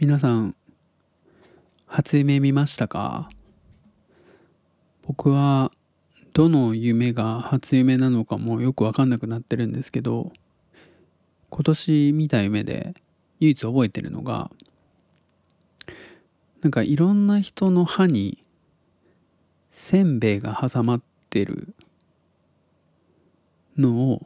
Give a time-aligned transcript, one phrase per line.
[0.00, 0.56] 皆さん
[1.86, 3.30] 初夢見ましたか？
[5.02, 5.70] 僕は
[6.32, 10.32] どの夢が初夢なのかもよく分かんなくなってるんですけど
[11.48, 12.94] 今年見た夢で
[13.38, 14.50] 唯一覚えてるのが
[16.60, 18.44] なんかいろんな人の歯に
[19.70, 21.72] せんべいが挟まってる
[23.78, 24.22] のを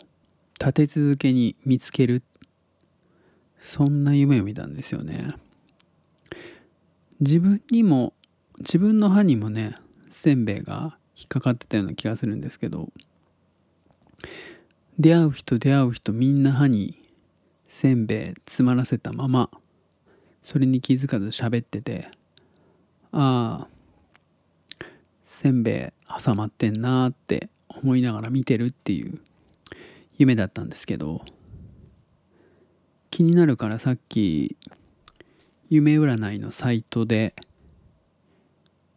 [0.58, 2.22] 立て続けに見つける
[3.58, 5.34] そんな夢を見たんですよね。
[7.20, 8.12] 自分にも
[8.60, 9.76] 自分の歯にもね
[10.10, 12.90] せんべいが引っかかってたような気がするんですけど
[14.98, 17.02] 出会う人出会う人みんな歯に
[17.66, 19.50] せんべい詰まらせたまま
[20.42, 22.08] それに気づかず喋ってて
[23.12, 23.68] ああ
[25.24, 29.20] せんべい挟まってんなーって思いながら見てるっていう
[30.16, 31.22] 夢だったんですけど
[33.10, 34.56] 気になるからさっき
[35.68, 37.34] 夢占いのサイトで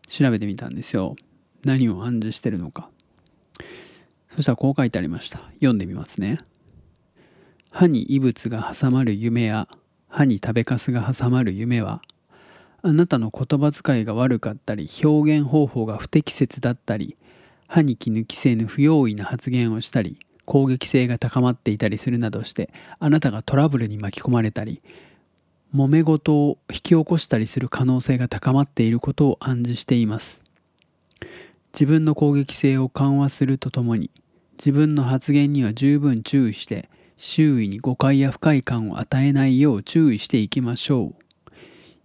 [0.07, 1.15] 調べてみたんですよ。
[1.63, 2.89] 何を暗示してるのか。
[4.35, 5.39] そしたらこう書いてありました。
[5.55, 6.37] 読んでみますね。
[7.71, 9.67] 歯に異物が挟まる夢や
[10.07, 12.01] 歯に食べかすが挟まる夢は
[12.83, 17.15] あなたの言葉遣いが悪かったり表現方法が不適切だったり
[17.67, 24.81] 歯に気抜きせぬ不用意な発言をしたり攻撃性が高まっていたりするなどしてあなたがトラブルに巻き込まれたり
[25.73, 30.43] 揉め事を引き起こしたりする可能性が高まっていることを暗示しています。
[31.73, 34.11] 自分の攻撃性を緩和するとともに
[34.57, 41.51] 自分の発言には十分注意して周囲に誤解や不快感を与えないよう注意していきましょう。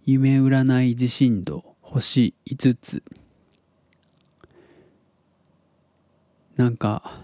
[0.05, 3.03] 夢占い自信度星5つ。
[6.55, 7.19] なんか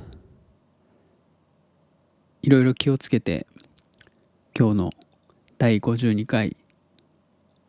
[2.42, 3.48] いろいろ気をつけて
[4.58, 4.90] 今日の
[5.64, 6.58] 第52回。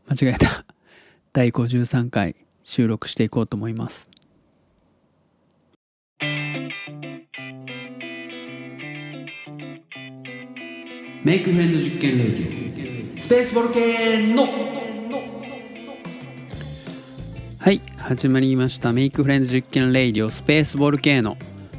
[0.08, 0.64] 間違えた。
[1.32, 4.08] 第53回収録していこうと思います。
[11.22, 13.20] メイクフレンド実験レディオ。
[13.20, 14.48] スペースボルケーノ
[17.58, 18.92] はい始まりました。
[18.92, 20.32] メイクフレンド実験レディオ。
[20.32, 21.36] スペースボルケーノ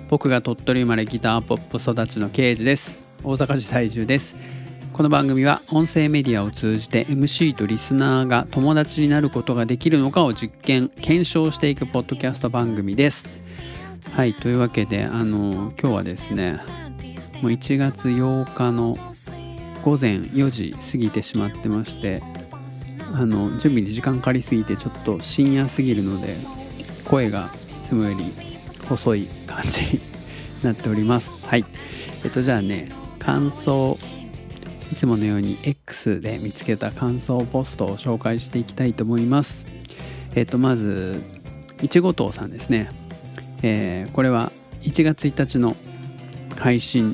[0.09, 3.03] 僕が鳥取生まれギターポップ育ちの刑事です。
[3.21, 4.54] 大阪市在住です
[4.95, 13.25] この番組は音声メディアを通じて MC とリスナーが友達になることができるのかを実験検証していくポッドキャスト番組です。
[14.13, 16.61] はいというわけであの今日はですね
[17.41, 18.95] もう1月8日の
[19.83, 22.23] 午前4時過ぎてしまってまして
[23.13, 26.37] あの準備に時間かかりすぎてちょっと深夜すぎるので
[27.03, 27.51] 声が
[27.83, 28.33] いつもより
[28.87, 30.01] 細い感じに
[30.63, 31.35] なっております。
[31.41, 31.65] はい。
[32.23, 32.87] えっとじゃあね
[33.19, 33.97] 感想
[34.95, 39.65] いつものように X で見つけた感想ポストを紹介していきたいと思います。
[40.35, 41.21] えっとまず
[41.81, 42.89] いちごとうさんですね、
[43.61, 44.53] えー、これは
[44.83, 45.75] 1月1日の
[46.57, 47.13] 配信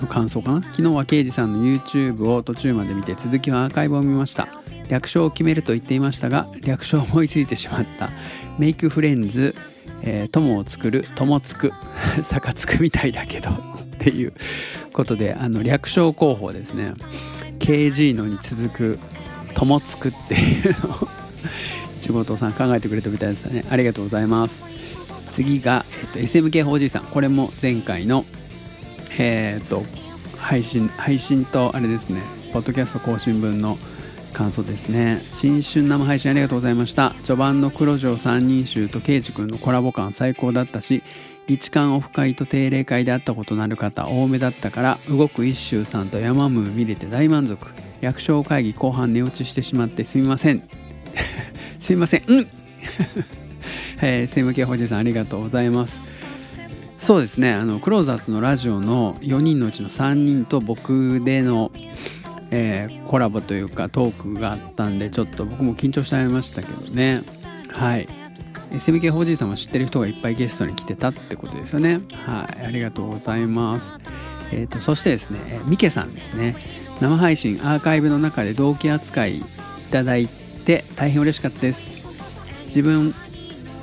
[0.00, 0.62] の感想かな？
[0.62, 4.48] 昨日は刑事さんの YouTube を途中まで見て続きはアーカイブを見ました。
[4.88, 8.08] 略称を決めると言っていましたが略称を思いついてしまった。
[8.58, 9.54] メイクフレンズ、
[10.00, 11.72] えー、友を作る友つく
[12.24, 13.54] 坂つくみたいだけどっ
[13.98, 14.32] ていう。
[14.92, 16.94] ことであの略称候補ですね
[17.58, 18.98] KG のに続く
[19.54, 21.08] 友つくっていうのを
[22.00, 23.64] 一本さん考えてくれたみたいですね。
[23.70, 24.62] ありがとうございます。
[25.30, 27.02] 次が、えっと、SMK4G さん。
[27.04, 28.24] これも前回の
[29.18, 29.84] えー、っと
[30.38, 33.78] 配信配信とあれですねポッドキャスト更新分の
[34.32, 35.20] 感想ですね。
[35.30, 37.10] 新春生配信ありがとうございました。
[37.22, 41.02] 序盤の黒城三人衆と圭司君のコラボ感最高だったし
[41.48, 47.68] 日韓オフ会と定例会で会ったことのある方多めだったから動く一周さんとヤマムー見れて大満足。
[48.00, 50.62] 略称会議後半寝落ちしてしまってすみません。
[51.78, 52.22] すみません。
[52.26, 52.46] うん。
[54.02, 56.00] えー、セムケホジさんありがとうございます。
[56.98, 57.52] そうですね。
[57.52, 61.72] あのクローザーズのラジオの4人のうちの3人と僕での、
[62.50, 67.22] えー、コラボというかトークがあったんでちょっと僕も緊張しちゃいましたけどね。
[67.70, 68.21] はい。
[68.72, 72.00] SMK4G さんも知ってる人がいっぱいゲストに来てたってことですよね。
[72.12, 73.92] はいありがとうございます。
[74.52, 76.56] えーと、そしてですねミケさんですね。
[77.00, 79.42] 生配信アーカイブの中で同期扱いい
[79.90, 81.90] ただいて大変嬉しかったです。
[82.66, 83.14] 自分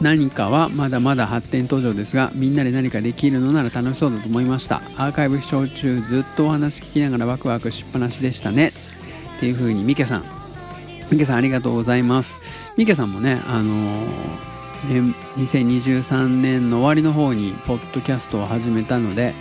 [0.01, 4.77] 何かはまだまだ発展途上ですがみんなで何かできるのなら楽しそうだと思いました。
[4.97, 8.73] アーカイブ視聴中ずっとお話聞きながらワクワクしっぱなしでしたね。
[9.37, 10.23] っていう風にミケさん。
[11.11, 12.39] ミケさんありがとうございます。
[12.77, 14.48] ミケさんもねあのー、
[14.87, 19.33] 2023年の終わりの方にポッドキャストを始めたので、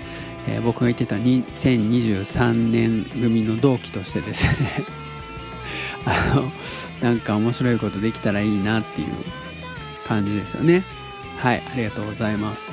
[0.49, 4.85] えー、僕が言ってた2023年組の同期としてですね。
[6.07, 6.51] あの
[7.03, 9.09] なんか面白いことできたらいいなっていう
[10.07, 10.83] 感じですよね。
[11.39, 12.71] はいありがとうございます。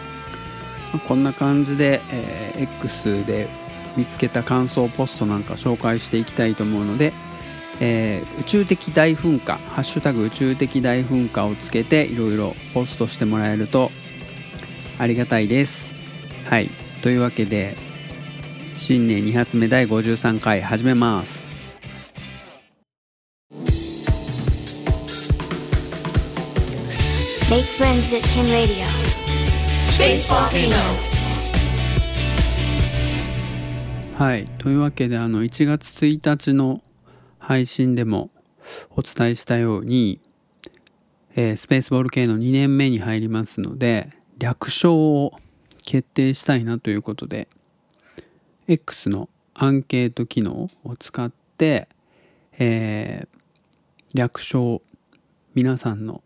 [1.07, 3.47] こんな感じで、えー、X で
[3.97, 7.13] 見つけた感想ポストなんか紹介していきたいと思うので、
[7.81, 13.91] えー、宇宙的大噴火「ハッシュタグ宇宙的大噴火」をつけていろいろポストしてもらえると
[14.97, 15.93] ありがたいです
[16.45, 16.69] はい
[17.01, 17.75] というわけで
[18.75, 21.45] 新年2発目第53回始めます
[27.49, 28.85] Make friends that can radio.
[29.79, 30.75] Space Volcano.
[34.17, 36.81] はいというわけであの1月1日の
[37.45, 38.31] 配信でも
[38.95, 40.19] お伝えしたように、
[41.35, 44.09] えー、スペースボール系の2年目に入りますので
[44.39, 45.31] 略称を
[45.85, 47.47] 決定したいなということで
[48.67, 51.87] X のアンケート機能を使って、
[52.57, 54.81] えー、略称
[55.53, 56.23] 皆さんの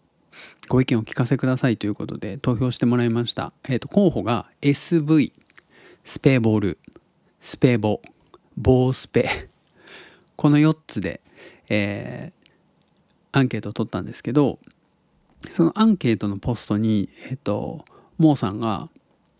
[0.69, 3.51] ご意見を聞かせくださいということで投票してもらいました。
[3.67, 5.33] えっ、ー、と、候補が SV、
[6.05, 6.79] スペーボール、
[7.41, 8.01] スペーボ、
[8.55, 9.48] ボースペ。
[10.39, 11.19] この4つで、
[11.67, 12.49] えー、
[13.33, 14.57] アンケートを取ったんですけど、
[15.49, 17.83] そのアンケートのポストに、えっ、ー、と、
[18.17, 18.87] モーさんが、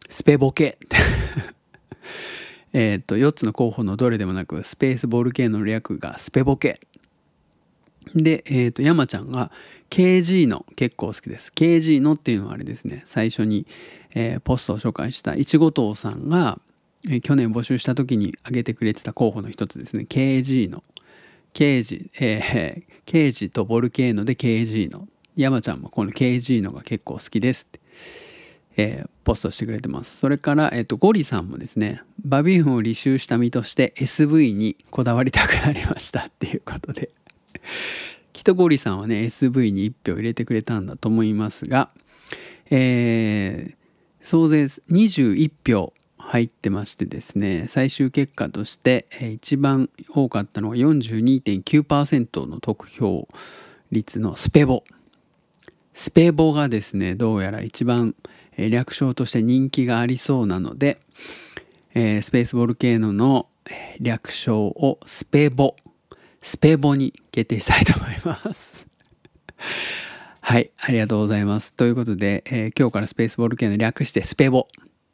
[0.10, 0.78] スペボケ。
[0.84, 0.98] っ て
[2.74, 6.82] えっと、4つの候補のどれでもなく、スペースボール系の略がスペボケ。
[8.14, 9.54] で、えっ、ー、と、山ちゃんが、
[9.90, 11.50] KG の結構好きです。
[11.56, 13.04] KG のっていうのはあれですね。
[13.06, 13.68] 最初に、
[14.14, 16.60] えー、ポストを紹介したいちごとうさんが、
[17.08, 20.06] え、去年募集した時に挙げてくれてた候補の一つですね。
[20.10, 20.84] KG の。
[21.54, 27.80] KG えー、KG とボルケーノで KG の山ちゃんもこの KG のが結構好きですって、
[28.78, 30.18] えー、ポストしてくれてます。
[30.18, 37.10] それから、えーと、ゴリさんもですねバビューンを履修した身として SV にこだわりたくなりましたっていうことで。
[38.34, 41.90] きっとゴリさんはね SV に1票入れてくれたんだと思いますが、
[42.70, 45.94] えー、総勢21票
[46.30, 53.28] 入ってましてですね最終結果として一番多かったのが42.9%の得票
[53.92, 54.84] 率のスペボ。
[55.96, 58.16] スペボがですねどうやら一番
[58.56, 61.00] 略称として人気がありそうなので、
[61.96, 63.48] え、スペースボルケーノの
[64.00, 65.76] 略称をスペボ。
[66.44, 68.86] スペボに決定したいと思います。
[70.42, 71.74] はい、ありがとうございます。
[71.74, 74.68] ということで、えー、今日からスペースボール系の略してスペボ。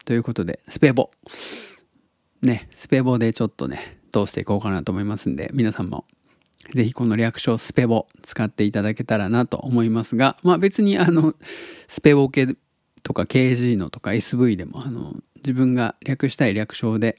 [0.06, 1.12] ということで、スペボ。
[2.42, 6.06] ね、スペボでちょっとね、通していこうかなと思いますんで、皆さんも
[6.74, 11.36] ぜひこの略称スペボ使っていただけたらなと思いますが、まあ別にあの、
[11.88, 12.56] スペボ系
[13.04, 17.18] とか KG のとか SV でも、あの、自分が略したい略称で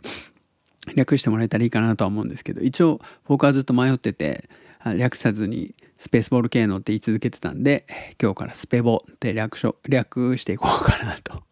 [0.97, 4.49] 略してもらえたらいいかなとは思うんですけど一応僕はずっと迷ってて
[4.97, 7.87] 略さずにスペースボール系のって言い続けてたんで
[8.21, 11.43] 今日からスペボって略称略していこうかなと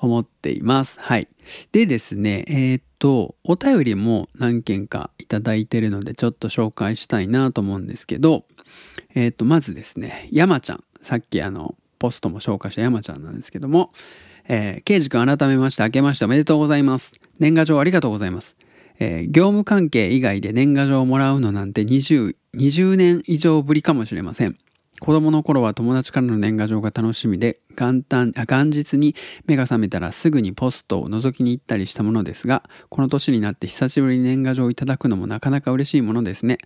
[0.00, 1.00] 思っています。
[1.00, 1.28] はい。
[1.72, 8.44] でですね、えー、っと、お便りも何件かいただいてるので、ちょっと紹介したいなと思うんですけど、
[9.14, 10.84] えー、っと、まずですね、山ちゃん。
[11.02, 13.90] さっきあの、ポストも紹介した山ちゃんなんですけども、
[14.48, 17.12] えー、刑事君改めまして明けましておめでとうございます。
[17.38, 18.56] 年賀状ありがとうございます。
[19.00, 24.56] えー、業務関係以外で年賀状をもらうのなんて 20, 20年以上ぶりかもしれません。
[25.00, 29.14] 子供の頃は友達からの年賀状が楽しみで元旦あ元日に
[29.46, 36.58] 目が覚めたらすぐにポストを覗きに行ったりしたものですがこの年になって久しぶりに年賀状をいただくのもなかなか嬉しいものですね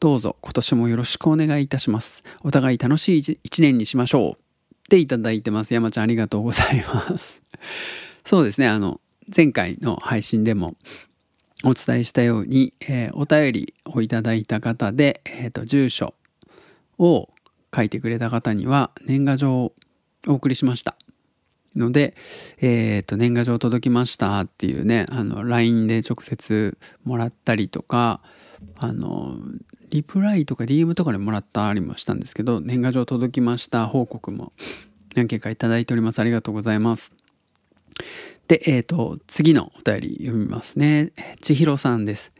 [0.00, 4.48] どうぞ今年もよろしくお願いいたしますお互い楽しい一年にしましょう
[4.88, 5.74] っていただいてます。
[5.74, 7.42] 山ちゃんありがとうございます。
[8.24, 9.00] そうですね、あの、
[9.34, 10.76] 前回の配信でも
[11.62, 16.14] お伝えしたように、えー、お便りをいただいた方で、えーと、住所
[16.98, 17.28] を
[17.76, 19.72] 書いてくれた方には年賀状
[20.26, 20.96] お送りしました。
[21.76, 22.14] ので、
[22.60, 28.20] えー、と年賀状届きましたっていうねあの LINE で直接もらったりとか
[28.76, 29.36] あの
[29.90, 34.52] リプライとか DM とかでもらったりもしたんですけど年賀状届きました報告も
[35.14, 36.18] 何件か頂いております。
[36.20, 37.12] ありがとうございます。
[38.46, 41.12] でえっ、ー、と次のお便り読みますね。
[41.40, 42.32] 千尋さんです、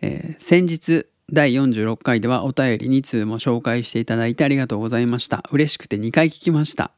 [0.00, 5.44] えー、先日第46回ではお便り2通も紹介していただいてありがとうございました。
[5.50, 6.92] 嬉しくて2回聞きました。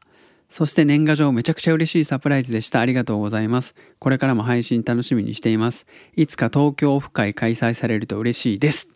[0.51, 2.81] そして年賀状めちゃくちゃ嬉しいサプライズでした。
[2.81, 3.73] ありがとうございます。
[3.97, 5.87] これからも配信楽しみにしています。
[6.15, 8.89] いつか東京オフ会開催されると嬉しいです。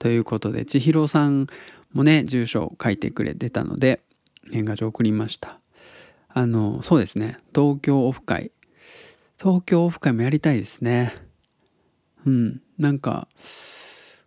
[0.00, 1.46] ということで千尋さん
[1.92, 4.00] もね住所を書いてくれてたので
[4.50, 5.60] 年賀状送りました
[6.28, 8.50] あのそうですね東京オフ会
[9.38, 11.12] 東京オフ会もやりたいですね
[12.26, 13.28] うんなんか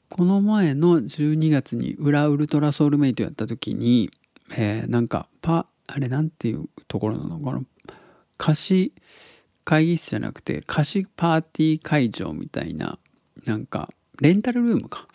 [0.10, 4.12] この前の12月に裏ウルトラソウルメイトやった時に、
[4.56, 7.62] えー、なんかパあれなんていうところなのかな？
[8.38, 8.94] 貸し
[9.66, 12.98] 会議室じゃなくて貸しパーティー会場みたいな
[13.46, 15.08] なんかレンタルルームか？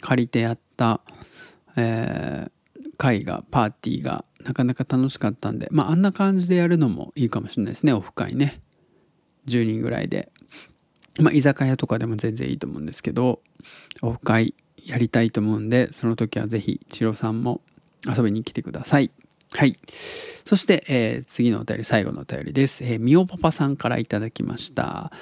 [0.00, 1.00] 借りてやった、
[1.76, 8.60] えー、会がパーティーがなかなか楽しかったんでまああんな感じでやるのもいいかもしれないですねオフ会ね。
[9.46, 10.30] 10人ぐらいで。
[11.20, 13.40] まあ居酒屋とかでも全然いいと思うんですけど
[14.02, 17.60] オフ会やりたいと思うんでその時は是非チロさんも
[18.06, 19.10] 遊びに来てください。
[19.52, 19.76] はい。
[20.44, 25.12] そして、えー、次のお便り最後のお便りです、えー、みおパパさんからいただきました。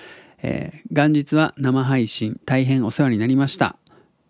[0.42, 3.76] えー、元日は生配信大変お世話になりました。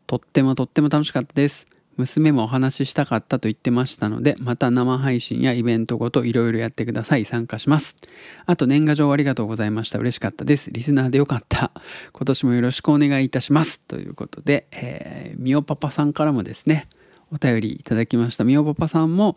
[0.06, 1.66] とってもとっても楽しかったです。
[1.96, 7.24] 娘もお話ししたかったと言ってましたのでまた生配信やイベントごといろいろやってください。
[7.24, 7.96] 参加します。
[8.44, 9.98] あと年賀状ありがとうございました。
[9.98, 10.70] 嬉しかったです。
[10.70, 11.72] リスナーでよかった。
[12.12, 13.80] 今年もよろしくお願いいたします。
[13.80, 16.86] ということで、えー、みおパパさんからもですね
[17.32, 18.44] お便りいただきました。
[18.44, 19.36] みおパパさんも、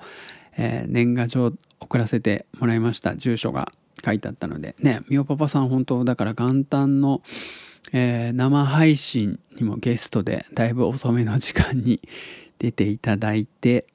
[0.59, 3.15] えー、年賀状送らせてもらいました。
[3.15, 3.71] 住所が
[4.03, 4.75] 書いてあったので。
[4.81, 7.21] ねみおパパさん本当だから元旦の
[7.91, 12.01] えー、生配信にもゲストでだいぶ遅めの時間に
[12.59, 13.85] 出ていただいて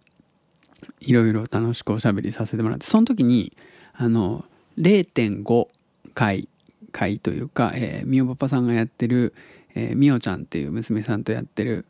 [1.00, 2.86] いろいろ楽しくおしゃべりさせてもらって。
[2.86, 3.52] その時に
[3.92, 4.44] あの
[4.78, 5.68] 0.5
[6.14, 6.48] 回
[6.92, 9.34] 回というか、えー、みおパパさんがやってる、
[9.74, 11.84] えー、みおちゃんっていう娘さんとやってる、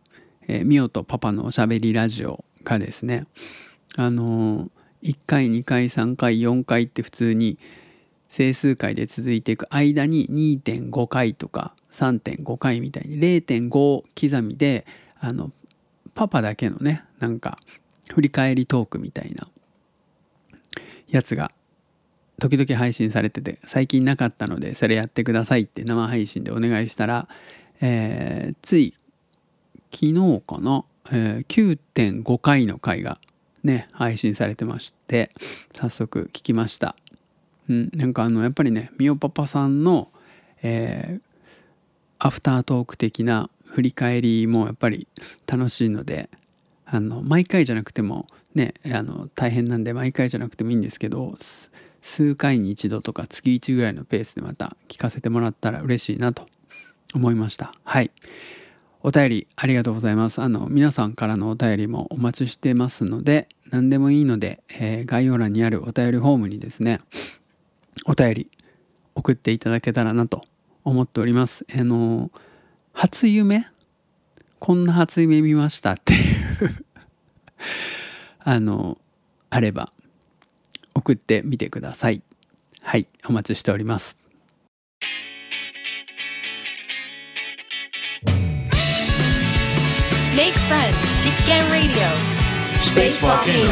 [0.48, 3.26] えー、みおとパパのおしゃべりラジオがですね
[3.96, 4.70] あの、
[5.02, 7.58] 1回2回3回4回って普通に
[8.28, 14.86] 整数回で続いていく間に2.5回とか3.5回みたいに0.5刻みで
[15.20, 15.52] あの
[16.14, 17.58] パパだけのねなんか
[18.12, 19.48] 振り返りトークみたいな
[21.06, 21.52] やつが
[22.40, 27.28] 時々配信されてて最近なかったのでそれやってくださいって生配信でお願いしたら、
[27.80, 28.94] えー、つい
[29.92, 33.20] 昨日かな、えー、9.5回の回が
[33.64, 35.30] ね配信されてまして
[35.74, 36.94] 早速聞きました。
[37.68, 40.08] うん、なんかあのやっぱりねみおパパさんの、
[40.62, 41.20] えー、
[42.18, 45.08] アフタートーク的な振り返りもやっぱり
[45.46, 46.28] 楽しいので
[46.84, 51.34] あの毎回じゃなくてもねあの大変なんで毎回じゃなくてもいいんですけど
[52.02, 56.46] 数回に一度とか月1ぐらいのペースでまた聞かせてもらったら嬉しいなと
[57.14, 57.72] 思いました。
[57.84, 58.10] はい。
[59.06, 67.00] お便りありがとうございますあの皆さんからのお便りもお待ちしてますので何でもいいので、えー、概要欄にあるお便りフォームにですね
[68.06, 68.50] お便り
[69.14, 70.42] 送っていただけたらなと
[70.84, 71.66] 思っております。
[71.78, 72.30] あの
[72.92, 73.66] 初夢？
[74.58, 76.84] こんな初夢見ましたっていう
[78.40, 78.98] あの
[79.50, 79.92] あれば
[80.94, 82.22] 送ってみてください。
[82.80, 84.23] はい、お待ちしております。
[90.36, 92.08] Make friends 実験 Radio.
[92.76, 93.70] Space Volcano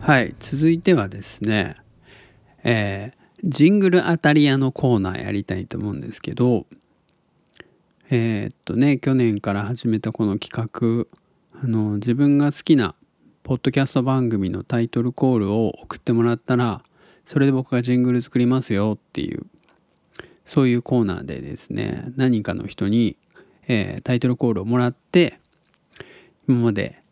[0.00, 1.76] はい続いてはですね
[2.64, 6.66] えー、ジングル当たり屋のコーナーやりたいと思うんですけど
[8.10, 11.06] えー、っとね去年から始めたこの企画
[11.62, 12.94] あの自分が好きな
[13.42, 16.82] ポッドキャスト番組のタイトルコールを送ってもらったら
[17.24, 19.46] それで僕がジングル作りますよっていう
[20.44, 23.16] そういうコーナーでですね何かの人に、
[23.68, 25.38] えー、タイトルコールをもらって
[26.48, 27.02] 今まで、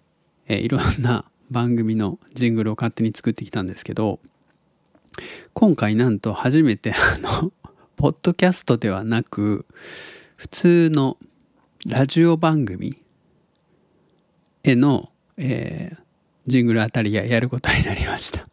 [0.49, 4.21] えー、いろんな 番組のジングルを勝手に作ってきたんですけど
[5.53, 7.53] 今回なんと初めてあの
[7.97, 9.67] ポッドキャストではなく
[10.37, 11.19] 普通の
[11.87, 12.97] ラジオ番組
[14.63, 16.01] への、えー、
[16.47, 18.47] ジングルあたりややることになりました。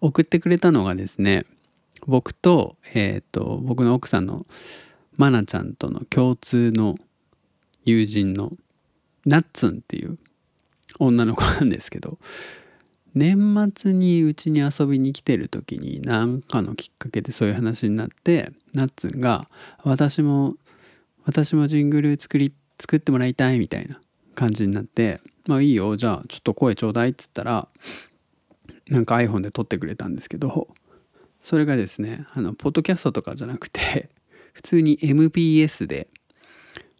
[0.00, 1.44] 送ってくれたのがですね
[2.08, 4.46] 僕と,、えーと僕の奥さんの
[5.16, 6.96] マナちゃんとの共通の
[7.84, 8.52] 友人の
[9.26, 10.18] ナッツンっていう
[10.98, 12.18] 女の子なんですけど
[13.14, 19.48] 年末にうちに遊びに来てる時に何かのきっかけでそういう話になってナッツンが
[19.82, 20.56] 「私も
[21.24, 24.00] 私もジングル作り作ってもらいたい」みたいな
[24.34, 27.68] 感じになって「まあいいよじゃあちょっと声ちょうだい」っつったら
[28.88, 30.68] なんか iPhone で撮ってくれたんですけど
[31.40, 34.10] それがですねあのポッドキャストとかじゃなくて
[34.52, 36.08] 普通に MPS で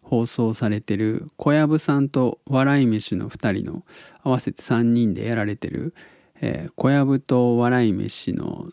[0.01, 3.85] 放送されてる小籔さんと笑い飯の2人の
[4.23, 5.93] 合わせて3人でやられてる、
[6.41, 8.67] えー、小籔と笑い飯の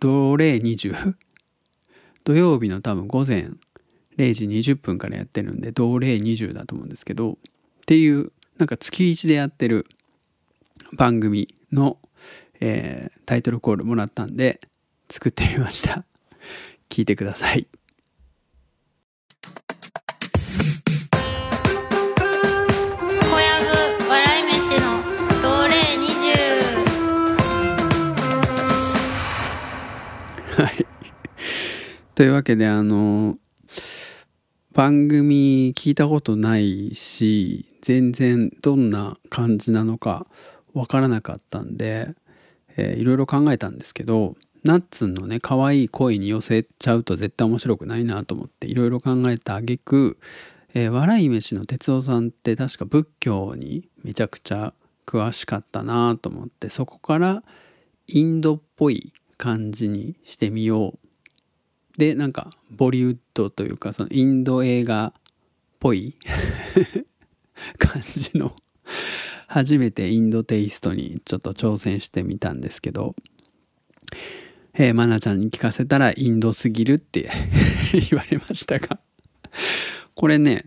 [0.00, 1.14] 奴隷20
[2.24, 3.50] 土曜日の多分午前
[4.16, 7.36] 0時20分からやってるんで奴隷20だと思うんですけどっ
[7.86, 9.86] ていうなんか月1でやってる
[10.96, 11.98] 番組の、
[12.60, 14.60] えー、タイトルコールもらったんで
[15.10, 16.04] 作ってみました。
[16.88, 17.66] 聞いてください。
[30.56, 30.86] はい。
[32.16, 33.38] というわけで、あの、
[34.72, 40.26] 番組聞いたことないし、全然どんな感じなのか
[40.72, 42.14] わからなかったんで、
[42.78, 50.18] えー、いろいろ考えたんですけどナッツンのね可愛い声に寄せちゃうと絶対面白くないなと思っていろいろ考えた挙句、
[50.74, 54.72] えー、笑い飯の哲夫さんって確か仏教にめちゃくちゃ
[55.06, 57.42] 詳しかったなと思ってそこから
[58.06, 60.98] インドっぽい感じにしてみよう。
[61.98, 65.12] でなんかボリウッドというかそのインド映画っ
[65.80, 66.14] ぽい
[67.78, 68.54] 感じの
[69.48, 73.16] 初めてインドテイストにちょっと挑戦してみたんですけど、
[74.74, 77.30] えー、マナちゃんに聞かせたらインドすぎるって
[78.10, 79.00] 言われましたが
[80.14, 80.66] これね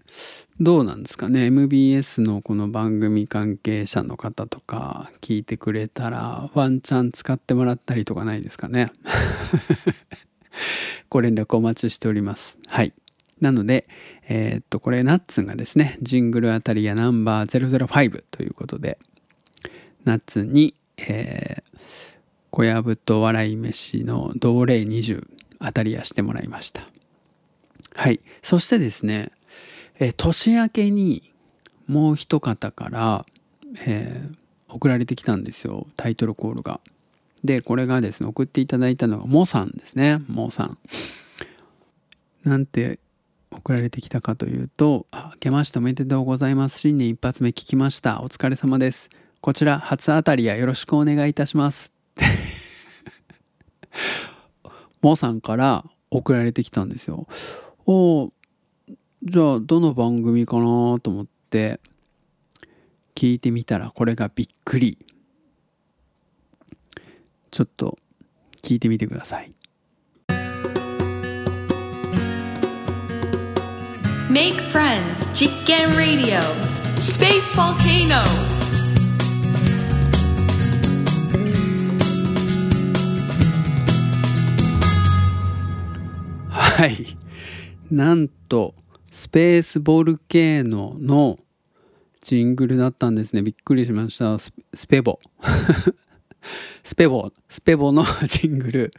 [0.60, 8.92] どうなんですかね？MBS のこの番組関係者の方とか聞いてくれたらワンチャン使ってもらったりとかないですかね？
[11.10, 12.60] ご連絡お待ちしております。
[12.68, 12.94] はい。
[13.42, 13.88] なので、
[14.30, 19.00] えー、っと、これ、ナッツンがですね、ジングルあたりやナンバー005ということで、
[20.06, 21.80] ナッツンに、えー、
[22.52, 25.28] 小籔と笑い飯の同例20
[25.60, 26.88] 当たりやしてもらいました。
[27.96, 28.20] はい。
[28.42, 29.32] そしてですね、
[30.00, 31.34] えー、年明けに
[31.88, 33.26] もう一方から、
[33.86, 34.36] えー、
[34.74, 35.88] 送られてきたんですよ。
[35.96, 36.80] タイトルコールが。
[37.44, 40.22] で、これがですね、送っていただいたのがモさんですね。
[40.28, 40.78] モさん。
[42.44, 43.00] なんて
[43.52, 46.80] 送られてきたかというと「あ明けましておめでとうございます。
[46.80, 48.22] 新年一発目聞きました。
[48.24, 49.10] お疲れ様です。
[49.42, 52.26] こちら初当たりやよろしくお願いいたします」っ て
[55.02, 57.28] モさんから送られてきたんですよ。
[57.86, 58.32] お
[59.24, 61.80] じゃあどの番組かなと思って
[63.16, 64.98] 聞いてみたらこれがびっくり。
[67.52, 68.00] ちょっと
[68.64, 69.54] 聞いてみてください。
[74.32, 76.40] Make friends 実験 Radio
[76.96, 78.16] Space Volcano.
[86.50, 87.18] はい
[87.92, 88.74] なんと
[89.12, 91.38] スペースボルケーノの
[92.22, 93.42] ジングルだったんですね。
[93.42, 94.40] びっくりしました。
[94.40, 94.54] ス
[94.88, 95.20] ペボ。
[96.86, 97.34] スペボ。
[97.50, 98.92] スペボのジングル。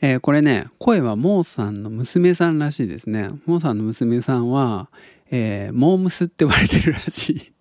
[0.00, 3.30] えー、これね声はモーさんの娘さんらしいですね。
[3.46, 4.88] モーさんの娘さんは、
[5.30, 7.52] えー、モームスって呼ばれてるらしい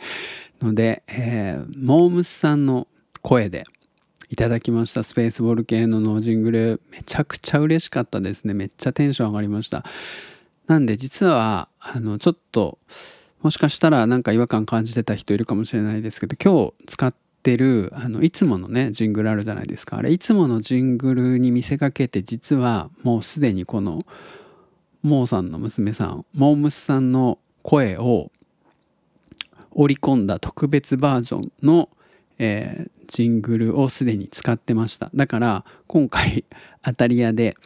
[0.64, 2.86] ので、えー、モームスさんの
[3.20, 3.64] 声で
[4.28, 5.02] いただきました。
[5.02, 8.54] スペースボールケーノのジングルめちゃくちゃ嬉しかったですね。
[8.54, 9.84] めっちゃテンション上がりました。
[10.66, 12.78] なんで実はあのちょっと
[13.42, 19.96] もしかしたらなんか違和感感じてた人いるかもしれないですけど今日使っってるあのいつものねジングルあるじゃないですか。
[19.96, 24.02] あれいつものジングルに見せかけて実はもうすでにこの
[25.02, 28.30] モーさんの娘さんモームスさんの声を
[29.72, 31.88] 織り込んだ特別バージョンの、
[32.38, 35.10] えー、ジングルをすでに使ってました。
[35.12, 36.44] だから今回
[36.82, 37.56] 当たり屋で、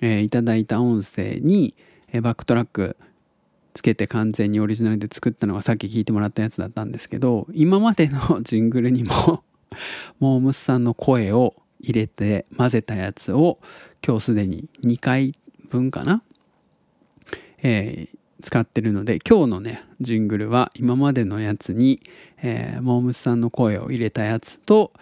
[0.00, 1.74] えー、いただいた音声に、
[2.12, 2.96] えー、バックトラック
[3.78, 9.44] つけて完全にオリジナルで作ったのがさっき聞いてもらったやつだったんですけど今までの ジングルにも
[10.18, 13.60] モームスさんの声を入れて混ぜたやつを
[14.04, 15.36] 今日すでに2回
[15.70, 16.24] 分かな、
[17.62, 22.00] えー、使ってるので今日のねジングルは今までのやつに、
[22.42, 24.92] えー、モームスさんの声を入れたやつと、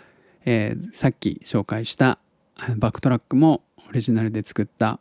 [0.44, 2.18] えー、さっき紹介した
[2.76, 5.00] バックトラックもオリジナルで作った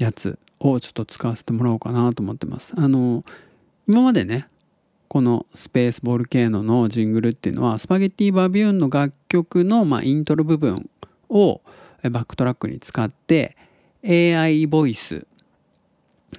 [0.00, 0.36] やつ
[0.70, 2.72] をちょっと使わせてもらおうかなと思ってます。
[2.76, 3.24] あの
[3.86, 4.48] 今までね
[5.08, 10.90] このスペースボルケーノのジングルっていうのはスパゲッティ・バビューンの楽曲の、まあ、イントロ部分
[11.28, 11.60] を
[12.02, 13.56] バックトラックに使って
[14.04, 15.26] AI ボイス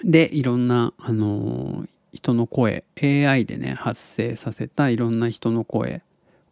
[0.04, 6.02] でいろんな、あの人の声 AI でね発声させたいろんな人の声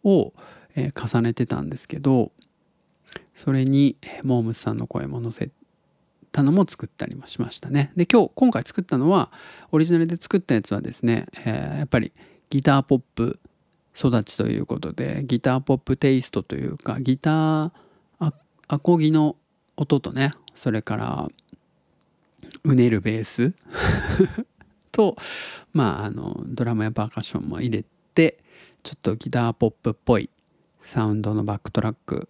[0.02, 0.32] を、
[0.76, 2.32] え、重ねてたんですけど
[3.34, 5.50] それにモームスさんの声も載せ
[6.34, 7.92] たのも作ったりもしましたね。
[7.96, 9.30] で今日今回作ったのは
[9.70, 12.12] オリジナルで作ったやつはですね、えー、やっぱり
[12.50, 13.38] ギターポップ
[13.96, 17.70] 育ちということでギターポップテイストというかギター
[18.66, 19.36] アコギの
[19.76, 21.28] 音とねそれから
[22.64, 23.54] うねるベース
[24.90, 25.16] と
[25.72, 28.38] まああのドラムやパーカッションも入れて
[28.82, 30.30] ちょっとギターポップっぽい
[30.82, 32.28] サウンドのバックトラック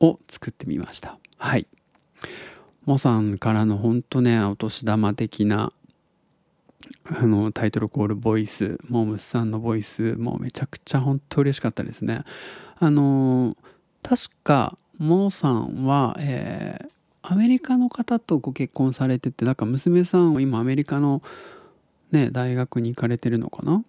[0.00, 1.66] を作ってみましたはい
[2.86, 5.72] モさんからの本当ねお年玉的な
[7.04, 12.24] あのタイトルコールボイスモームスさんのボイスもうめちゃくちゃ本当嬉しかったですね。
[12.78, 13.56] あの
[14.02, 16.88] 確かモーさんは、えー、
[17.22, 21.22] アメリカの方とご結婚されててだから娘さんは今アメリカの
[22.12, 23.82] ね大学に行かれてるのかな？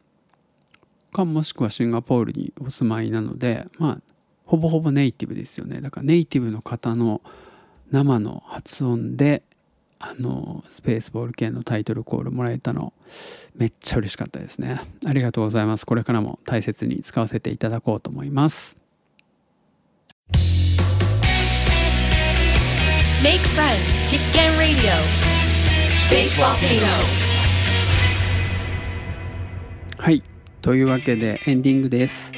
[1.12, 4.02] かもしくはシンガポールにお住まいなのでまあ
[4.46, 5.82] ほぼほぼネイティブですよね。
[5.82, 7.22] だからネイティブの方の
[7.92, 9.44] 生の発音で
[10.00, 12.94] あのスペースボール系のタイトルコールもらえたの
[13.56, 14.82] めっちゃ嬉しかったですね。
[15.06, 15.86] ありがとうございます。
[15.86, 18.78] これからも大切に使わせていただこうと思います.
[29.98, 30.22] はい。
[30.62, 32.32] というわけでエンディングです。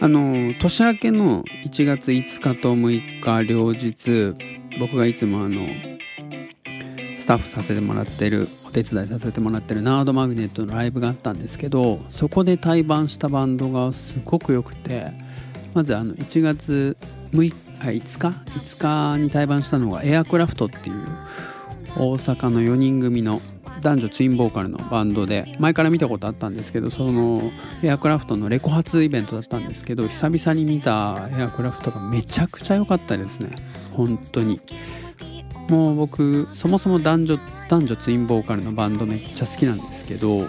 [0.00, 4.34] あの年明けの1月5日と6日両日
[4.78, 5.66] 僕がいつもあの
[7.16, 15.06] スタッフさせてもらってるお手伝いさせてもらってるナードマグネットのライブがあったんですけどそこで対バンしたバンドがすごく良くて
[15.72, 16.96] まずあの1月
[17.32, 21.06] 6日5日5日に対バンしたのがエアクラフトっていう
[21.96, 23.40] 大阪の4人組の
[23.82, 27.50] 男女ツインボーカルのバンドで前から見たことあったんですけどその
[27.82, 33.50] エアクラフトのレコ発イベントだったんですけど久々に見たエアクラフトがめちゃくちゃ良かったですね。
[33.92, 34.60] 本当に。
[35.68, 40.46] もう僕そもそも男女男女ツインボーカルのバンドめっちゃ好きなんですけど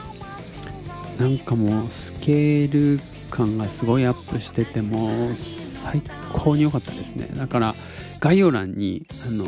[1.18, 6.02] なんかもうスケール感がすごいアップしててもう最
[6.34, 7.30] 高に良かったですね。
[7.36, 7.76] だから
[8.20, 9.46] 概要欄にあの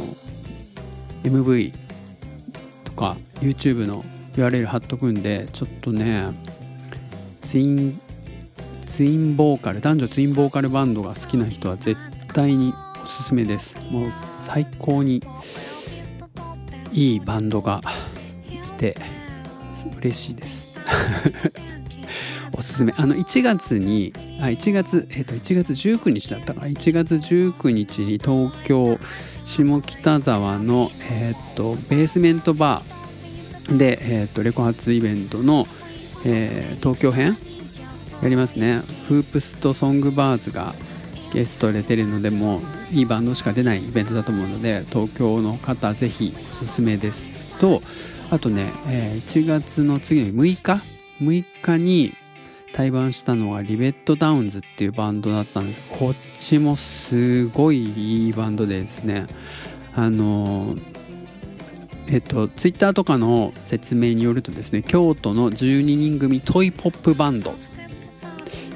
[1.23, 1.73] MV
[2.83, 6.27] とか YouTube の URL 貼っとくんでちょっとね
[7.41, 7.99] ツイン
[8.85, 11.99] ツインボーカル男女ツインボーカルバンドが好きな人は絶
[12.33, 12.73] 対に
[13.03, 13.75] おすすめです。
[13.91, 14.11] もう
[14.43, 15.23] 最高に
[16.91, 17.81] いいバンドが
[18.49, 18.97] いて
[19.99, 20.67] 嬉しいです。
[22.53, 22.93] おすすめ。
[22.97, 28.97] あの1月にあ1月えっ、と1月19日だったから1月19日に東京
[29.45, 32.96] 下北沢のえっ、とベースメントバー
[33.69, 35.67] で、えー、とレコ発イベントの、
[36.25, 37.37] えー東京編
[38.21, 38.81] やりますね。
[39.07, 40.73] フープスとソングバーズが
[41.33, 47.29] ゲストで出るのでもいいバンドしか出ないイベントだと思うので東京の方ぜひおすすめです。
[47.59, 47.81] と
[48.31, 50.81] あとね、えー1月の次の6日
[51.21, 52.13] 6日に
[52.73, 55.81] 対バンしたのがリベットダウンズっていうバンドだったんです。
[55.89, 59.27] こっちもすごいいいバンドでですね。
[59.95, 60.75] あの
[62.09, 67.53] えっとツイッターとかの説明によるとですね京都の12人組トイポップバンド。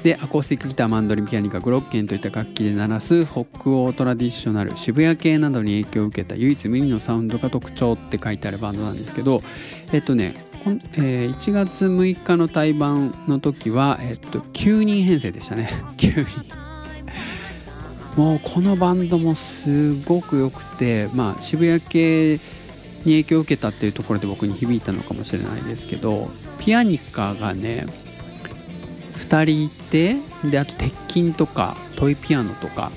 [0.02, 9.42] でアコースティックギターマンドリンピアニカグロッケンといった楽器で鳴らす北欧トラディショナル渋谷系などに影響を受けた唯一無二のサウンドが特徴って書いてあるバンドなんですけど
[9.92, 10.34] えっとね
[10.96, 15.70] えー1月6日の対バンの時は、えっと、9人編成でしたね。
[15.98, 16.62] 9人。
[18.16, 22.38] もうこのバンドもすごく良くてまあ渋谷系
[23.04, 27.86] に影響を受けたっていうところで僕に響いたのかもしれないですけどピアニカがね
[29.16, 30.16] 2人いて
[30.50, 32.90] であと鉄筋とかトイピアノとか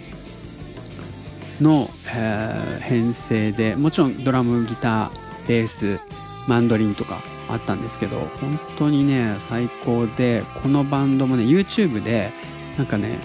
[1.62, 6.00] の、えー編成でもちろんドラムギターベース
[6.48, 7.18] マンドリンとか
[7.50, 12.32] あったんですけど本当にね最高でこのバンドもね YouTube で
[12.78, 13.18] なんかね、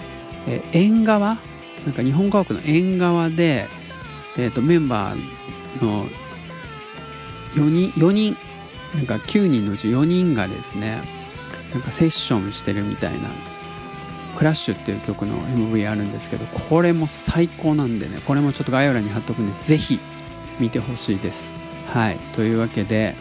[0.47, 1.37] えー縁側？
[1.85, 3.67] なんか日本家屋の縁側で、
[4.37, 6.05] えー、とメンバーの
[7.55, 8.37] 4人4人
[8.95, 11.01] なんか9人のうち4人がですね
[11.73, 13.29] なんかセッションしてるみたいな
[14.37, 19.99] 「クラッシュっていう曲の MV あるんですけどこれも最高なんでねこれもちょっと概要欄に貼っとくんでぜひ
[20.59, 21.47] 見てほしいです。
[21.93, 22.17] はい。
[22.35, 23.15] というわけで、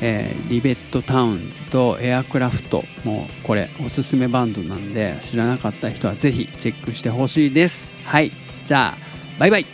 [0.00, 7.88] えーリベットタウンズとエアクラフトもこれおすすめバンドなんで知らなかった人はぜひチェックしてほしいです。
[8.04, 8.30] はい。
[8.64, 8.98] じゃあ
[9.38, 9.73] バイバイ。